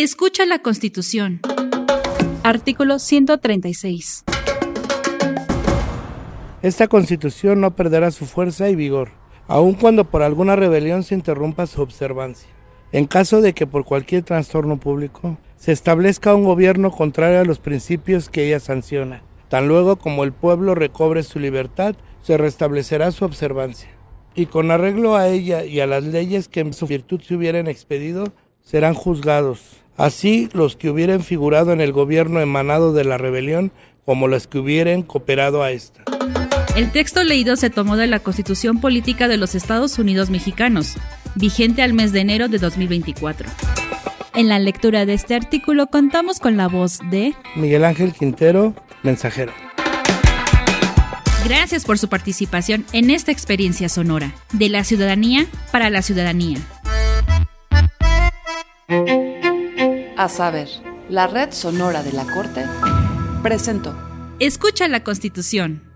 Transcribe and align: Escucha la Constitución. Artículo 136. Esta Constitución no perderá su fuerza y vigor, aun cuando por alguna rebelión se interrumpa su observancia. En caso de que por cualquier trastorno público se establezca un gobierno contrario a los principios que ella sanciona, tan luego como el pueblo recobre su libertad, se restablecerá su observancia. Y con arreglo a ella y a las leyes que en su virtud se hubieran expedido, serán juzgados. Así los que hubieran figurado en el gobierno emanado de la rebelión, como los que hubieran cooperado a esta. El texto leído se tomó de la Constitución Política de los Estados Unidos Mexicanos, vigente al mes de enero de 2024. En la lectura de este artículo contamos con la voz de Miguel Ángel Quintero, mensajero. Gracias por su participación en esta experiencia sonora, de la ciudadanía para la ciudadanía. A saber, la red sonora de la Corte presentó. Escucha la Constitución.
Escucha 0.00 0.46
la 0.46 0.60
Constitución. 0.60 1.40
Artículo 2.44 3.00
136. 3.00 4.22
Esta 6.62 6.86
Constitución 6.86 7.60
no 7.60 7.74
perderá 7.74 8.12
su 8.12 8.24
fuerza 8.24 8.68
y 8.68 8.76
vigor, 8.76 9.08
aun 9.48 9.74
cuando 9.74 10.04
por 10.04 10.22
alguna 10.22 10.54
rebelión 10.54 11.02
se 11.02 11.16
interrumpa 11.16 11.66
su 11.66 11.82
observancia. 11.82 12.48
En 12.92 13.06
caso 13.06 13.40
de 13.40 13.54
que 13.54 13.66
por 13.66 13.84
cualquier 13.84 14.22
trastorno 14.22 14.78
público 14.78 15.36
se 15.56 15.72
establezca 15.72 16.32
un 16.32 16.44
gobierno 16.44 16.92
contrario 16.92 17.40
a 17.40 17.44
los 17.44 17.58
principios 17.58 18.28
que 18.28 18.46
ella 18.46 18.60
sanciona, 18.60 19.24
tan 19.48 19.66
luego 19.66 19.96
como 19.96 20.22
el 20.22 20.30
pueblo 20.30 20.76
recobre 20.76 21.24
su 21.24 21.40
libertad, 21.40 21.96
se 22.22 22.36
restablecerá 22.36 23.10
su 23.10 23.24
observancia. 23.24 23.90
Y 24.36 24.46
con 24.46 24.70
arreglo 24.70 25.16
a 25.16 25.26
ella 25.26 25.64
y 25.64 25.80
a 25.80 25.88
las 25.88 26.04
leyes 26.04 26.46
que 26.46 26.60
en 26.60 26.72
su 26.72 26.86
virtud 26.86 27.20
se 27.20 27.34
hubieran 27.34 27.66
expedido, 27.66 28.32
serán 28.68 28.92
juzgados. 28.94 29.60
Así 29.96 30.48
los 30.52 30.76
que 30.76 30.90
hubieran 30.90 31.22
figurado 31.22 31.72
en 31.72 31.80
el 31.80 31.92
gobierno 31.92 32.40
emanado 32.40 32.92
de 32.92 33.04
la 33.04 33.16
rebelión, 33.16 33.72
como 34.04 34.28
los 34.28 34.46
que 34.46 34.58
hubieran 34.58 35.02
cooperado 35.02 35.62
a 35.62 35.70
esta. 35.70 36.02
El 36.76 36.92
texto 36.92 37.24
leído 37.24 37.56
se 37.56 37.70
tomó 37.70 37.96
de 37.96 38.06
la 38.06 38.20
Constitución 38.20 38.80
Política 38.80 39.26
de 39.26 39.38
los 39.38 39.54
Estados 39.54 39.98
Unidos 39.98 40.30
Mexicanos, 40.30 40.96
vigente 41.34 41.82
al 41.82 41.94
mes 41.94 42.12
de 42.12 42.20
enero 42.20 42.48
de 42.48 42.58
2024. 42.58 43.48
En 44.34 44.48
la 44.48 44.58
lectura 44.58 45.06
de 45.06 45.14
este 45.14 45.34
artículo 45.34 45.88
contamos 45.88 46.38
con 46.38 46.56
la 46.56 46.68
voz 46.68 47.00
de 47.10 47.34
Miguel 47.56 47.84
Ángel 47.84 48.12
Quintero, 48.12 48.74
mensajero. 49.02 49.52
Gracias 51.44 51.84
por 51.84 51.98
su 51.98 52.08
participación 52.08 52.84
en 52.92 53.10
esta 53.10 53.32
experiencia 53.32 53.88
sonora, 53.88 54.34
de 54.52 54.68
la 54.68 54.84
ciudadanía 54.84 55.46
para 55.72 55.88
la 55.88 56.02
ciudadanía. 56.02 56.58
A 58.90 60.28
saber, 60.30 60.68
la 61.10 61.26
red 61.26 61.52
sonora 61.52 62.02
de 62.02 62.12
la 62.12 62.24
Corte 62.24 62.64
presentó. 63.42 63.94
Escucha 64.38 64.88
la 64.88 65.04
Constitución. 65.04 65.87